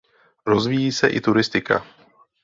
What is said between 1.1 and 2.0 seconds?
turistika.